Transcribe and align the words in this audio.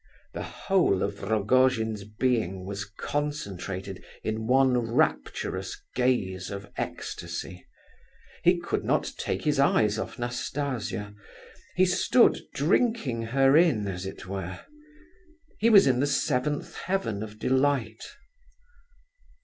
The 0.33 0.41
whole 0.41 1.03
of 1.03 1.21
Rogojin's 1.21 2.05
being 2.05 2.65
was 2.65 2.85
concentrated 2.85 4.03
in 4.23 4.47
one 4.47 4.75
rapturous 4.75 5.79
gaze 5.93 6.49
of 6.49 6.71
ecstasy. 6.75 7.67
He 8.43 8.57
could 8.57 8.83
not 8.83 9.11
take 9.19 9.43
his 9.43 9.59
eyes 9.59 9.99
off 9.99 10.17
Nastasia. 10.17 11.13
He 11.75 11.85
stood 11.85 12.39
drinking 12.55 13.21
her 13.37 13.55
in, 13.55 13.87
as 13.87 14.07
it 14.07 14.25
were. 14.25 14.61
He 15.59 15.69
was 15.69 15.85
in 15.85 15.99
the 15.99 16.07
seventh 16.07 16.73
heaven 16.77 17.21
of 17.21 17.37
delight. 17.37 18.03